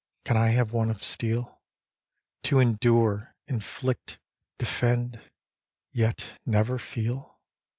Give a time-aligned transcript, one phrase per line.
[0.25, 1.61] Can I have one of steel,
[2.45, 4.17] To endure inflict
[4.57, 5.21] defend
[5.91, 7.39] yet never feel?